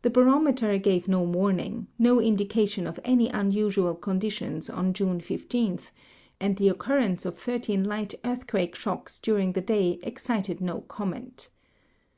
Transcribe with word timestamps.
The 0.00 0.08
barometer 0.08 0.78
gave 0.78 1.06
no 1.06 1.20
warning, 1.20 1.88
no 1.98 2.18
indication 2.18 2.86
of 2.86 2.98
any 3.04 3.28
unusual 3.28 3.94
conditions 3.94 4.70
on 4.70 4.94
June 4.94 5.20
15, 5.20 5.80
and 6.40 6.56
the 6.56 6.70
occurrence 6.70 7.26
of 7.26 7.36
thirteen 7.36 7.84
light 7.84 8.14
earthquake 8.24 8.74
shocks 8.74 9.18
during 9.18 9.52
the 9.52 9.60
day 9.60 9.98
excited 10.02 10.62
no 10.62 10.80
com 10.88 11.10
ment. 11.10 11.50